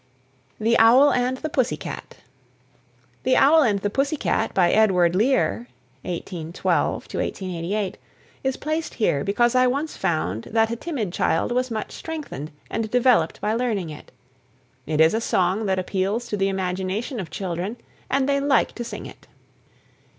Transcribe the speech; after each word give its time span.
THE 0.59 0.79
OWL 0.79 1.13
AND 1.13 1.37
THE 1.37 1.49
PUSSY 1.49 1.77
CAT. 1.77 2.17
"The 3.21 3.35
Owl 3.37 3.61
and 3.61 3.77
the 3.77 3.89
Pussy 3.91 4.17
Cat," 4.17 4.51
by 4.51 4.71
Edward 4.71 5.15
Lear 5.15 5.67
(1812 6.01 7.07
88), 7.15 7.99
is 8.43 8.57
placed 8.57 8.95
here 8.95 9.23
because 9.23 9.53
I 9.53 9.67
once 9.67 9.95
found 9.95 10.45
that 10.45 10.71
a 10.71 10.75
timid 10.75 11.13
child 11.13 11.51
was 11.51 11.69
much 11.69 11.91
strengthened 11.91 12.49
and 12.67 12.89
developed 12.89 13.39
by 13.41 13.53
learning 13.53 13.91
it. 13.91 14.11
It 14.87 14.99
is 14.99 15.13
a 15.13 15.21
song 15.21 15.67
that 15.67 15.77
appeals 15.77 16.27
to 16.29 16.35
the 16.37 16.49
imagination 16.49 17.19
of 17.19 17.29
children, 17.29 17.77
and 18.09 18.27
they 18.27 18.39
like 18.39 18.71
to 18.73 18.83
sing 18.83 19.05
it. 19.05 19.27